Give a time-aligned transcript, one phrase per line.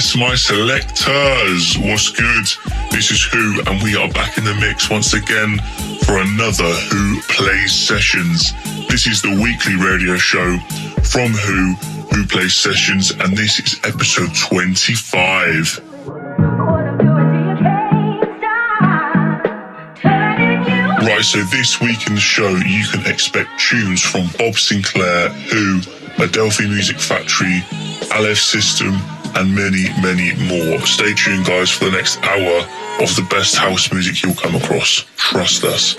[0.00, 2.46] Yes, my selectors, what's good?
[2.90, 5.58] This is Who, and we are back in the mix once again
[6.06, 8.54] for another Who Plays Sessions.
[8.88, 10.56] This is the weekly radio show
[11.02, 11.74] from Who,
[12.14, 15.80] Who Plays Sessions, and this is episode 25.
[21.04, 25.82] Right, so this week in the show, you can expect tunes from Bob Sinclar, Who,
[26.24, 27.62] Adelphi Music Factory,
[28.14, 28.96] Aleph System,
[29.36, 30.80] and many, many more.
[30.86, 32.66] Stay tuned, guys, for the next hour
[33.02, 35.04] of the best house music you'll come across.
[35.16, 35.96] Trust us.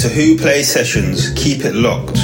[0.00, 1.30] To Who Play Sessions.
[1.34, 2.16] Keep it locked.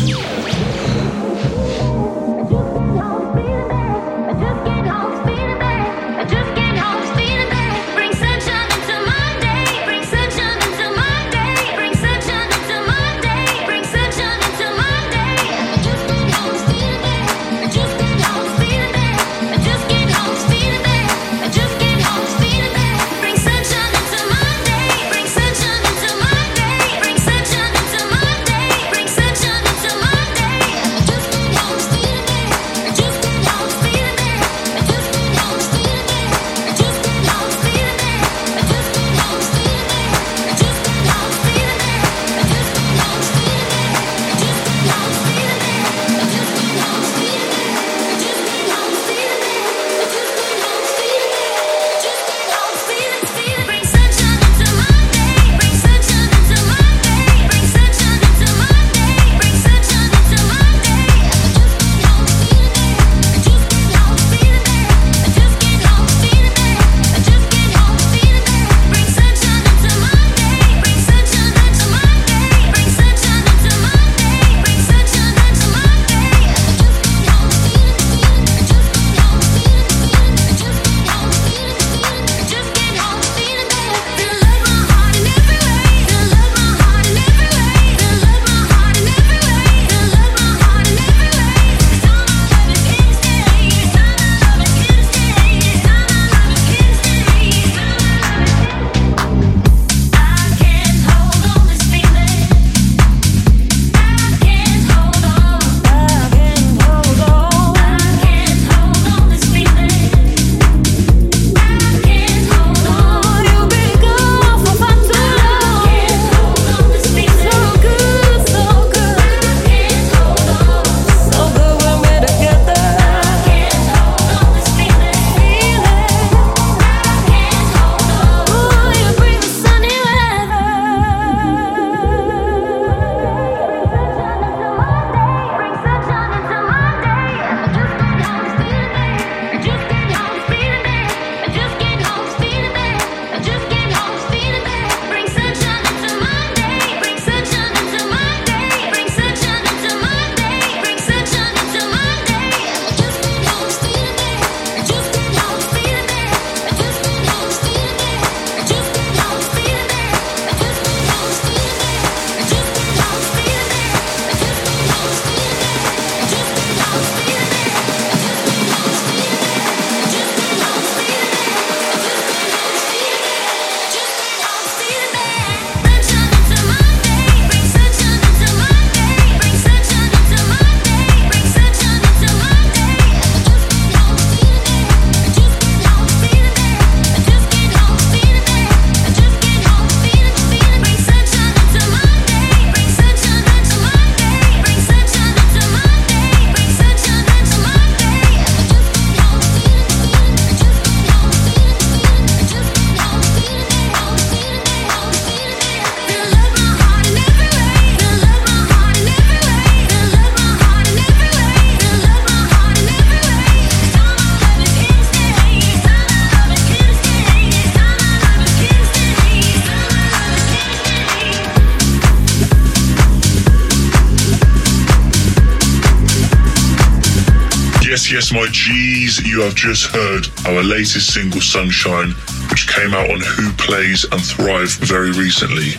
[229.56, 232.10] Just heard our latest single, Sunshine,
[232.50, 235.72] which came out on Who Plays and Thrive very recently.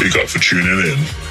[0.00, 1.29] Big up for tuning in.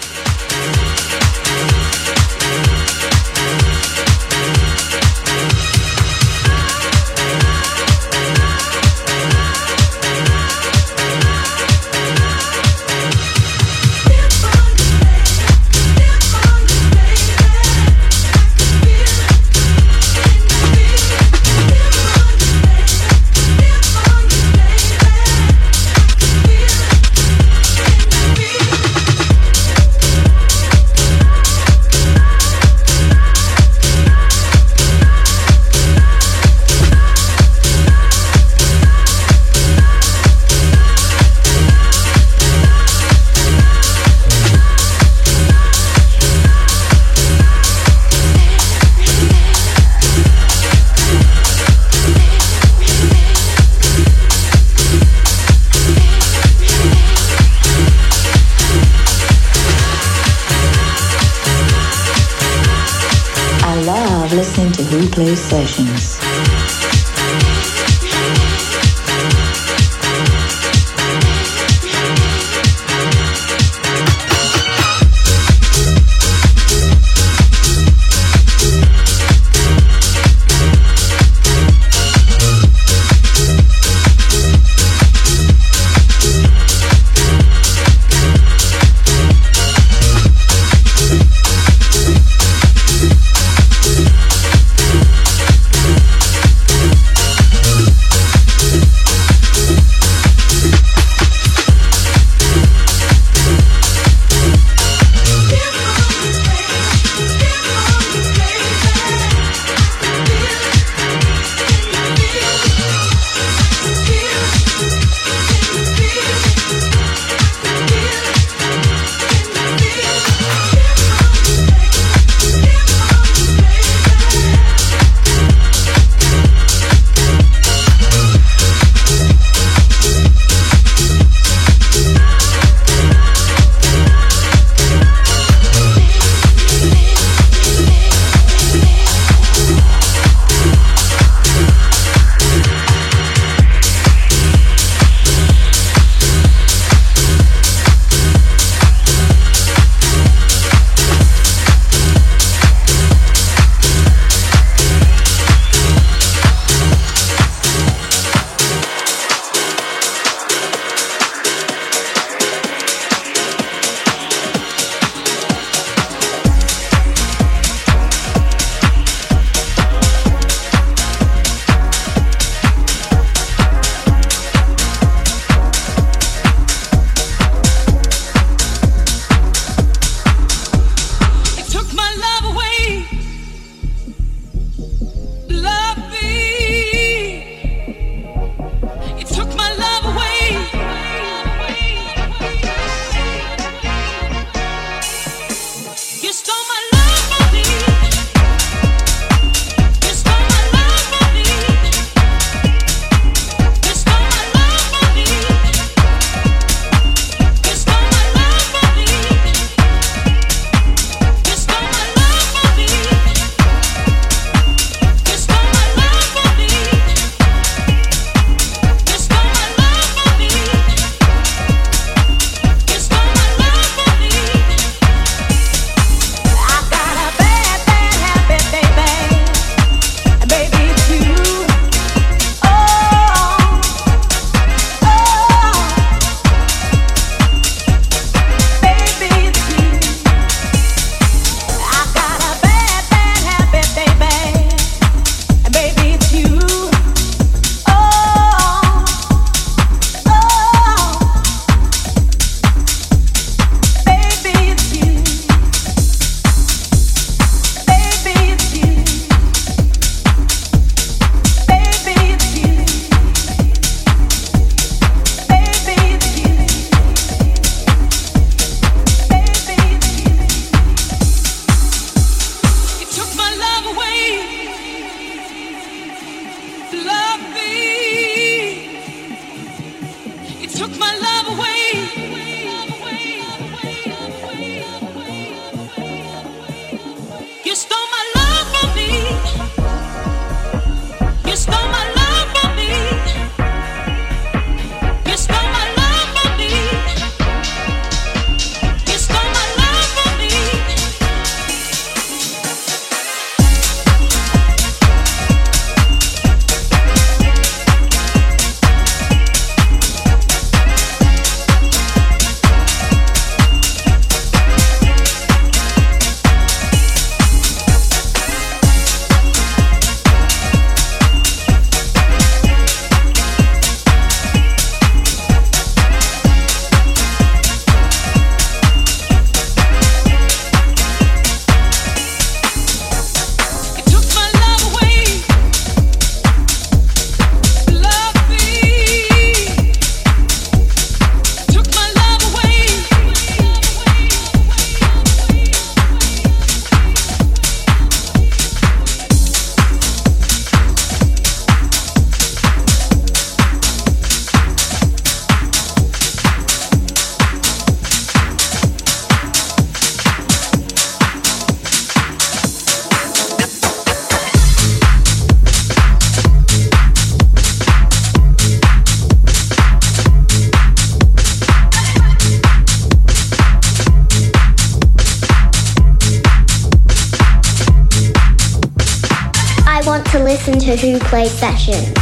[380.89, 382.18] to Who plays Sessions.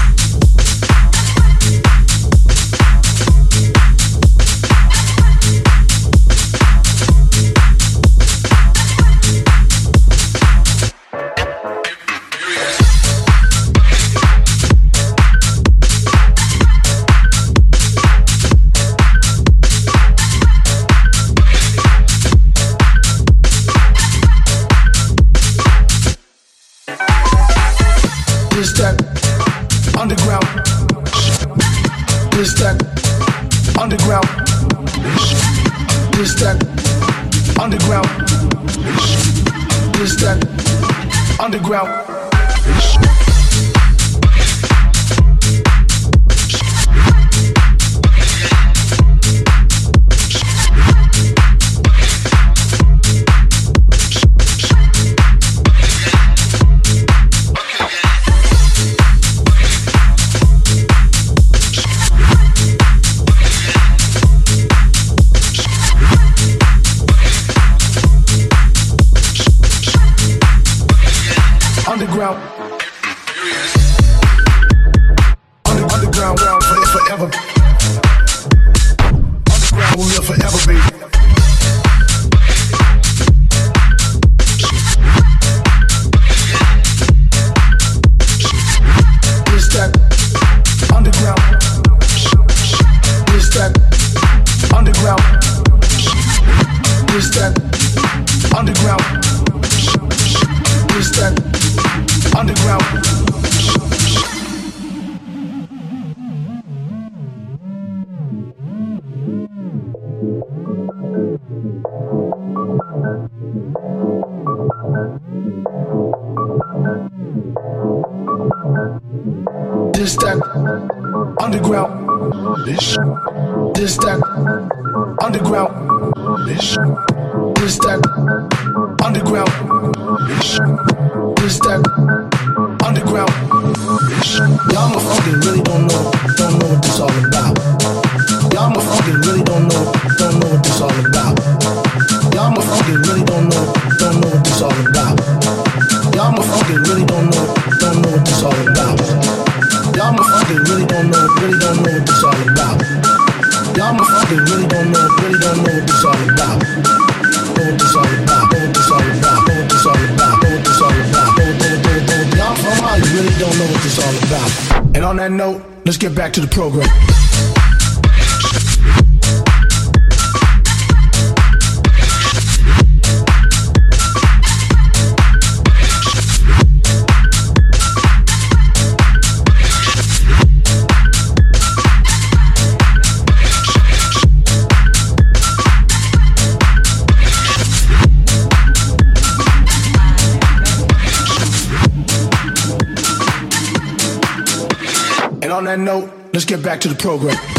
[195.48, 197.57] And on that note, let's get back to the program.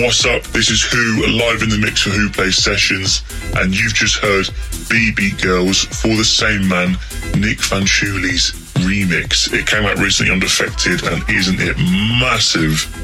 [0.00, 0.42] What's up?
[0.44, 3.22] This is Who live in the mix for Who Plays Sessions,
[3.56, 4.46] and you've just heard
[4.88, 6.92] BB Girls for the same man,
[7.36, 8.52] Nick Van Fanciulli's
[8.86, 9.52] remix.
[9.52, 13.01] It came out recently on Defected, and isn't it massive?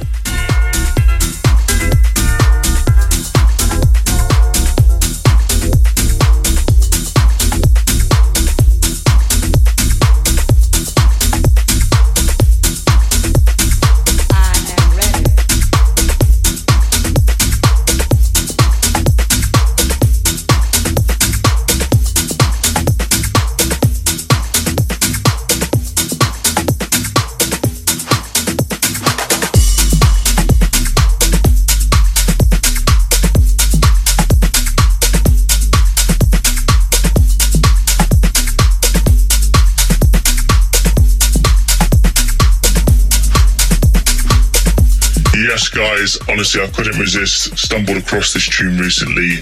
[45.71, 47.57] Guys, honestly, I couldn't resist.
[47.57, 49.39] Stumbled across this tune recently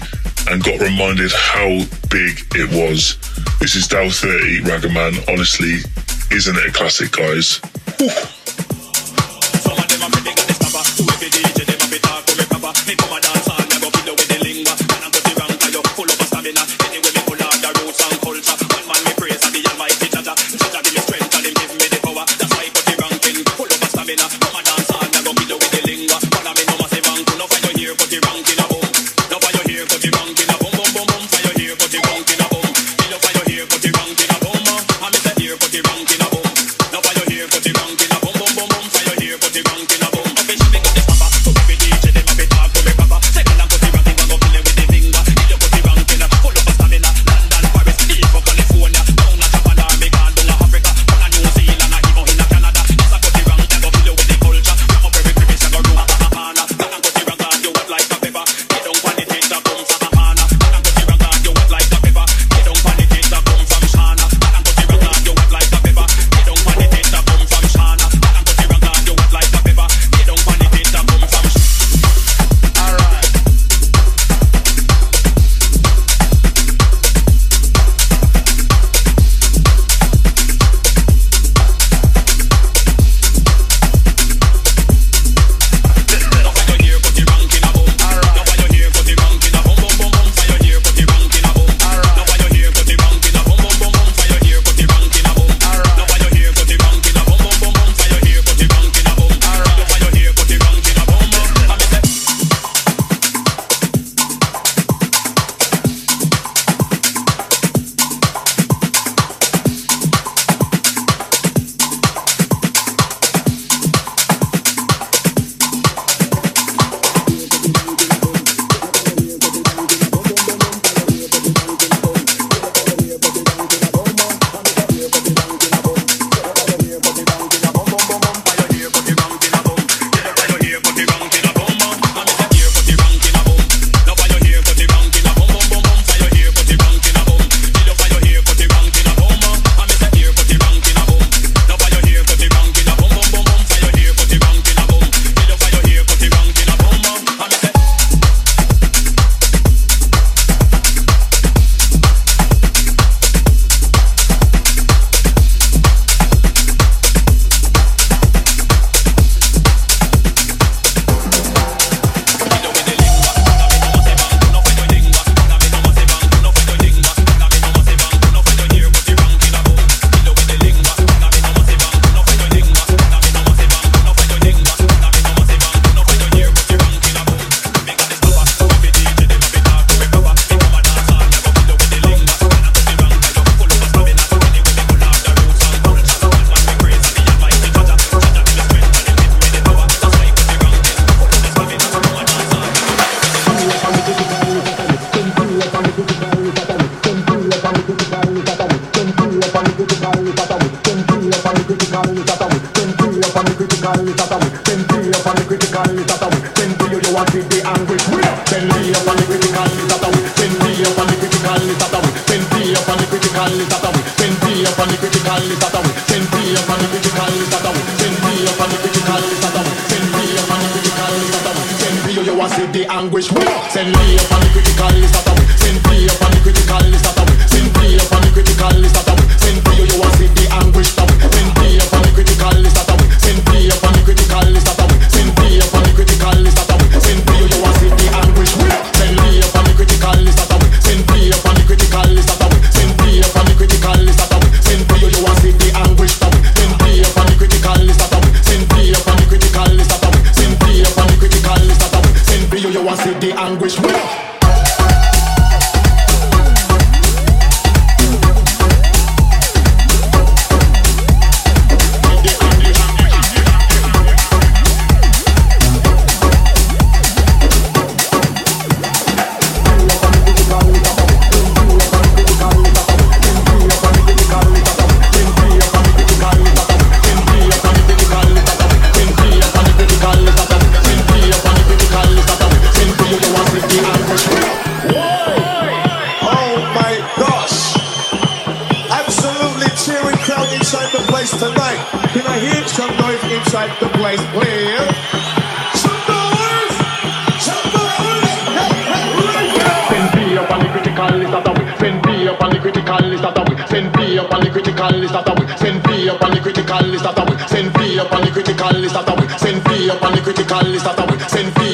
[0.49, 1.67] and got reminded how
[2.09, 3.17] big it was.
[3.59, 5.27] This is Dow 30 Ragaman.
[5.31, 5.79] Honestly,
[6.35, 7.59] isn't it a classic, guys?
[7.99, 8.36] Now,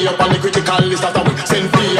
[0.08, 1.02] up on the critical list.
[1.02, 1.93] That's how we send people.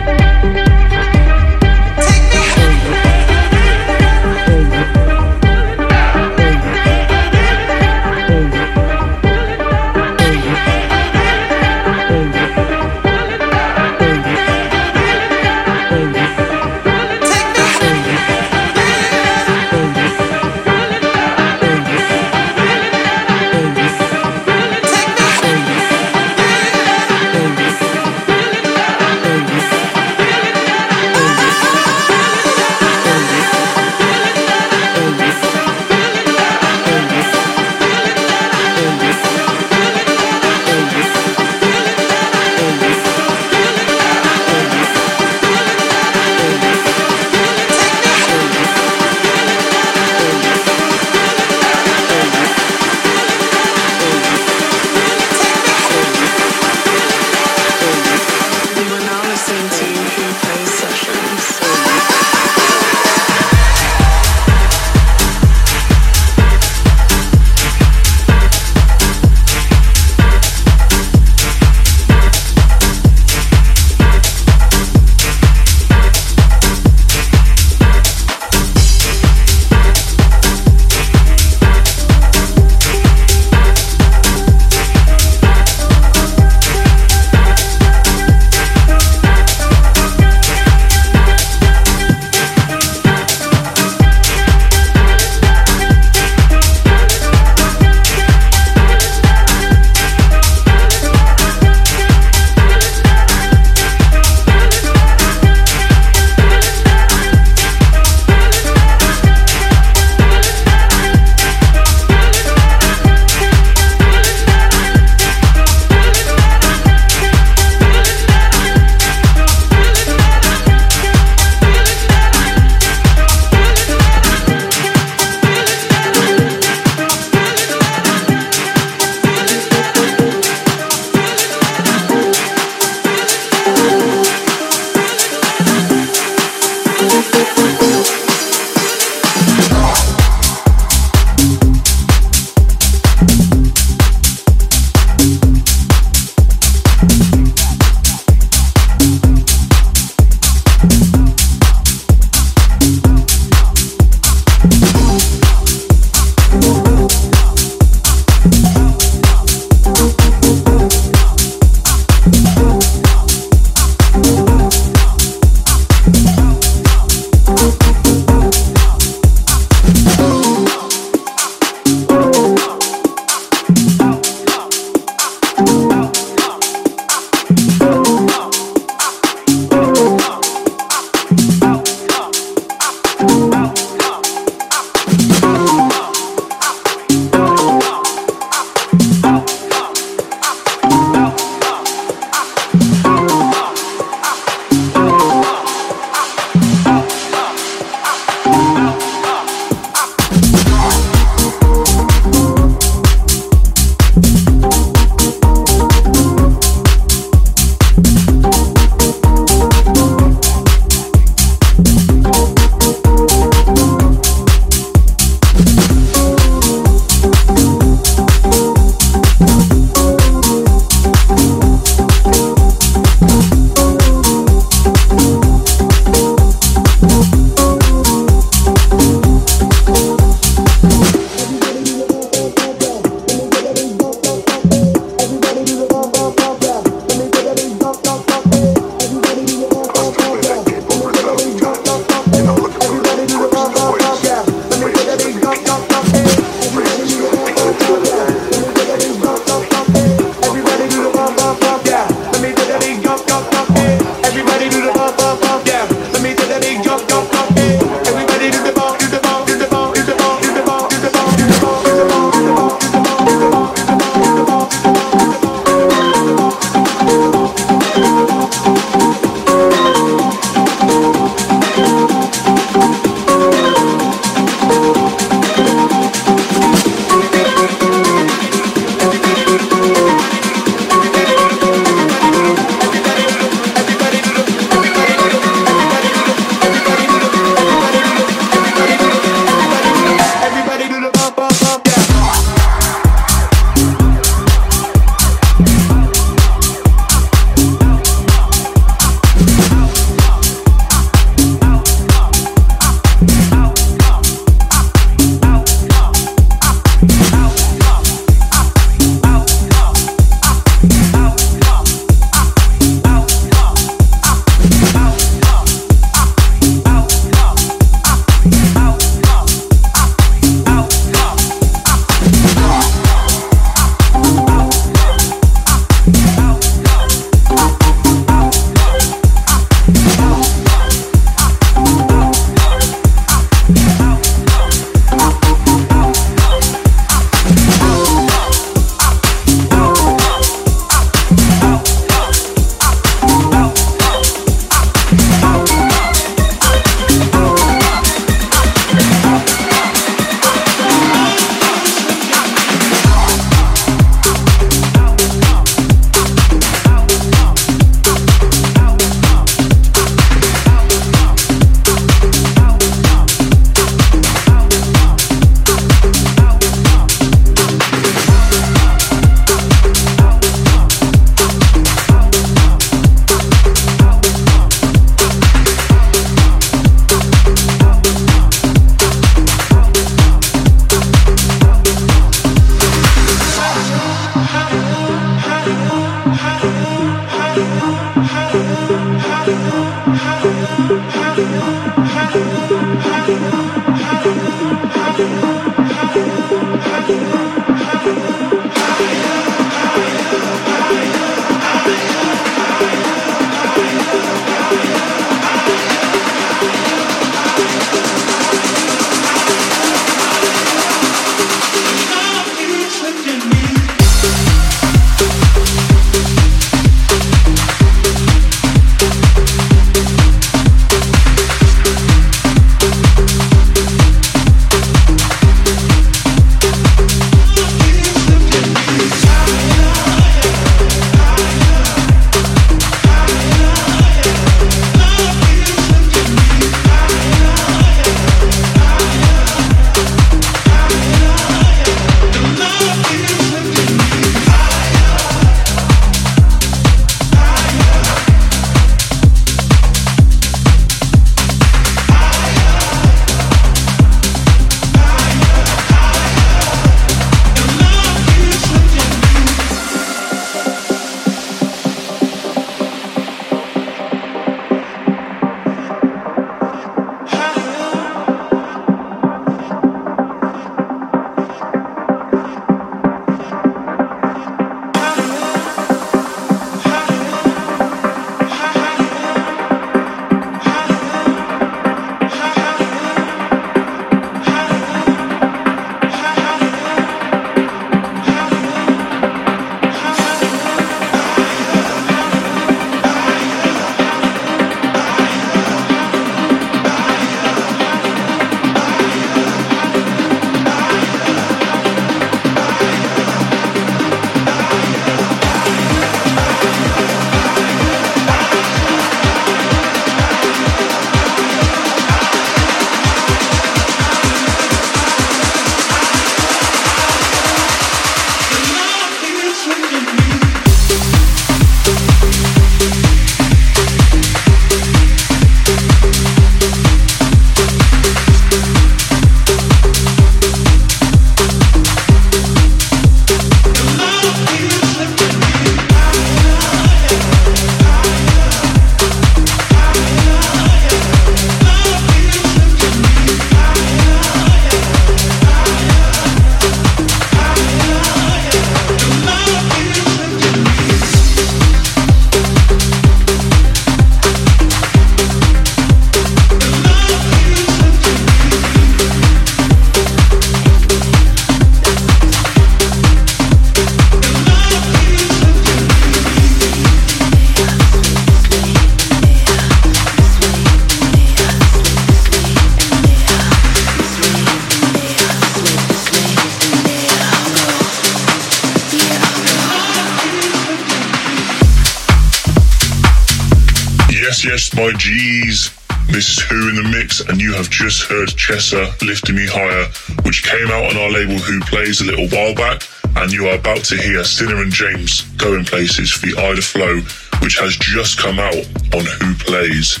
[584.10, 585.70] Yes, yes, my G's.
[586.08, 589.86] This is Wh0 in the Mix, and you have just heard Chessa Lifting Me Higher,
[590.24, 592.82] which came out on our label Wh0 Plays a little while back,
[593.16, 596.96] and you are about to hear Sinner and James going places for the Ida Flow,
[597.40, 600.00] which has just come out on Wh0 Plays.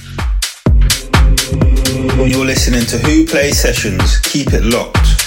[2.28, 4.18] You're listening to Wh0 Plays Sessions.
[4.18, 5.19] Keep it locked.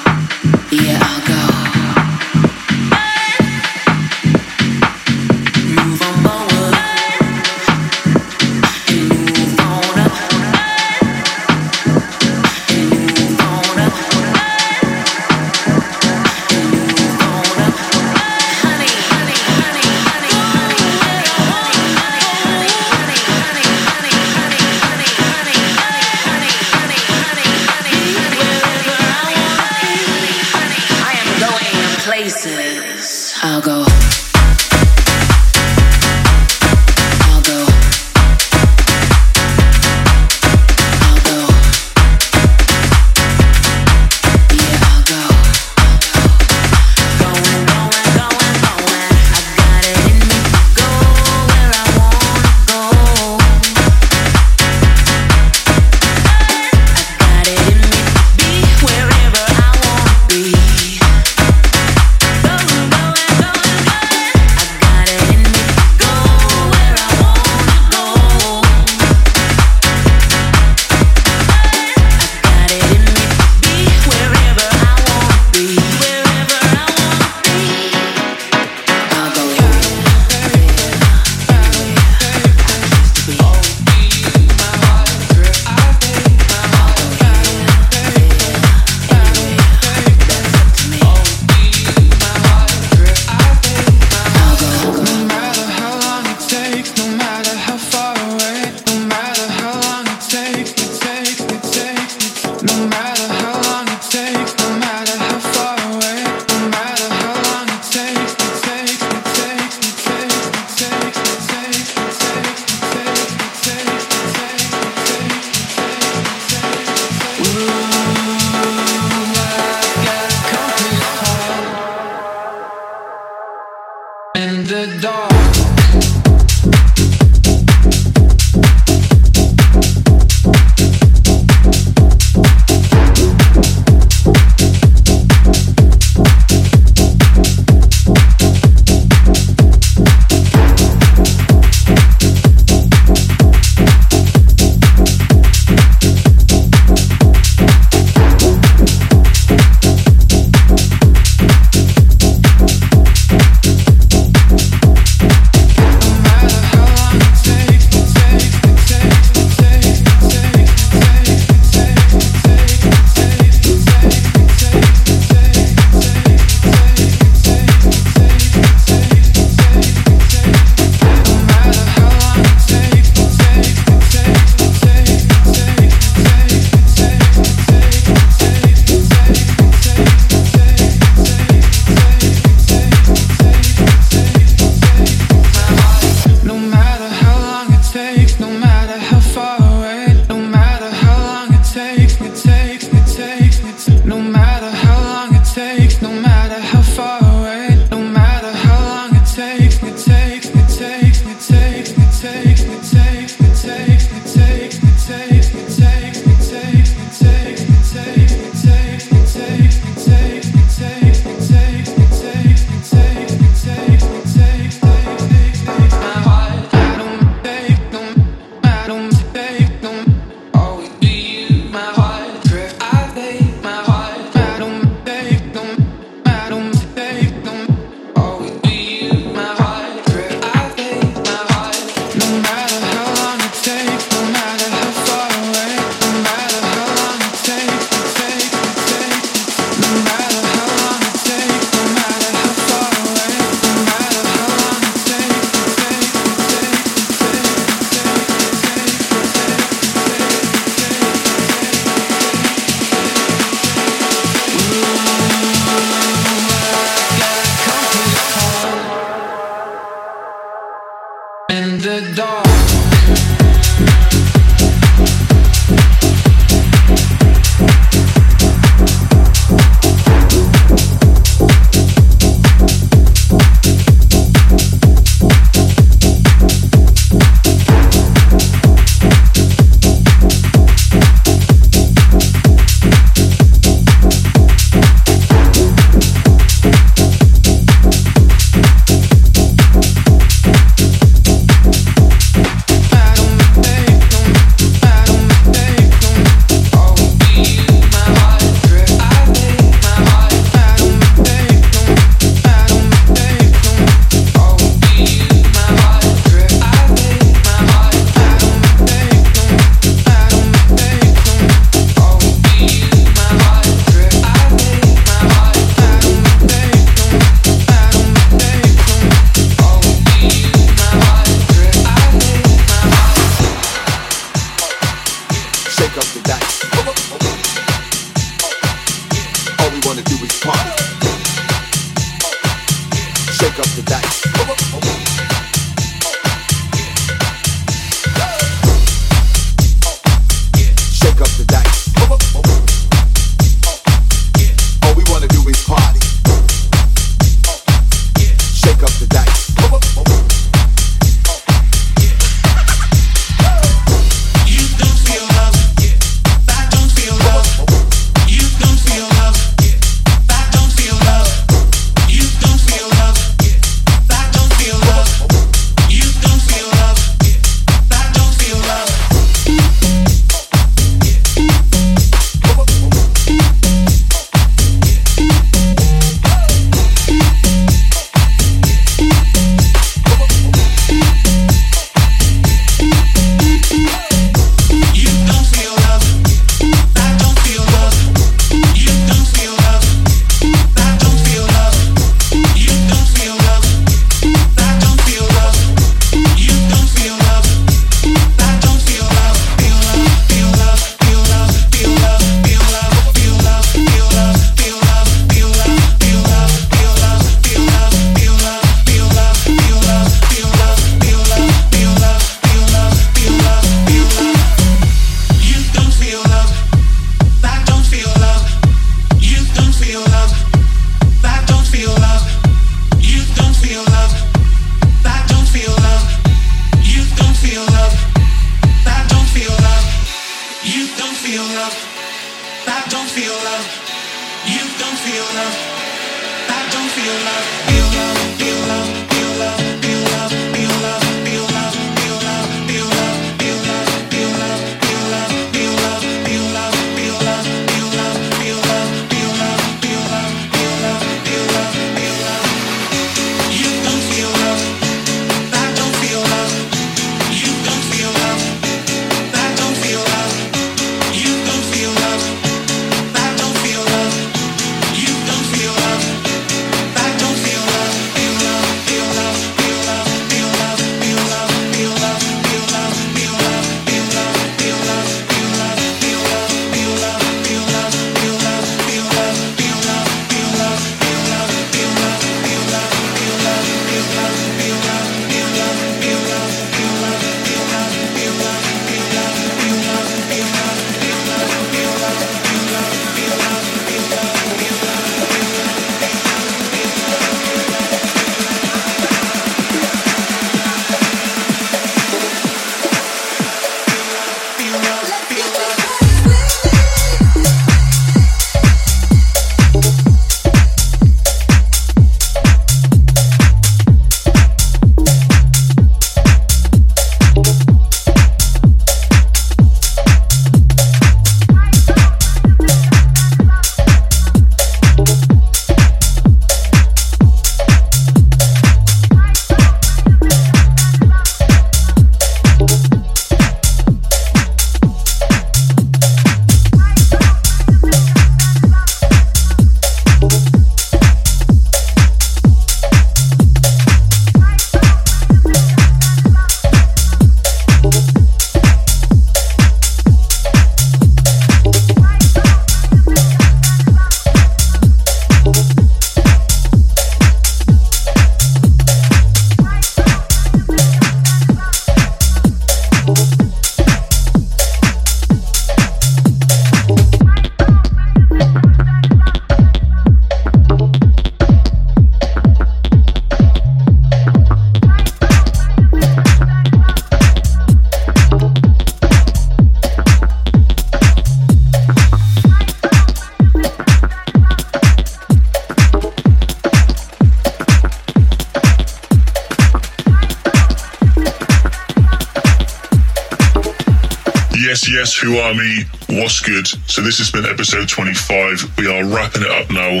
[597.60, 598.78] Episode 25.
[598.78, 600.00] We are wrapping it up now.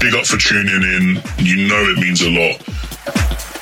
[0.00, 1.20] Big up for tuning in.
[1.36, 2.64] You know it means a lot.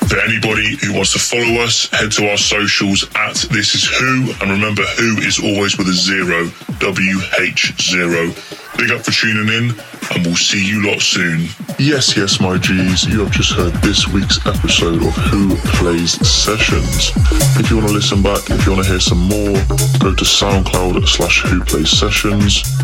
[0.07, 4.31] For anybody who wants to follow us, head to our socials at This Is Who,
[4.39, 6.49] and remember, Who is always with a zero,
[6.79, 8.31] W H zero.
[8.77, 9.75] Big up for tuning in,
[10.15, 11.49] and we'll see you lot soon.
[11.77, 17.11] Yes, yes, my G's, you have just heard this week's episode of Wh0 Plays Sessions.
[17.59, 19.59] If you want to listen back, if you want to hear some more,
[19.99, 22.76] go to SoundCloud slash Wh0 Plays Sessions.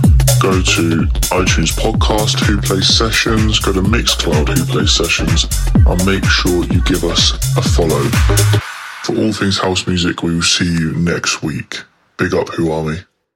[0.43, 3.59] Go to iTunes Podcast Wh0 Plays Sessions.
[3.59, 5.45] Go to Mixcloud Wh0 Plays Sessions.
[5.73, 8.03] And make sure you give us a follow.
[9.03, 11.77] For all things house music, we will see you next week.
[12.17, 12.97] Big up Who Are Me.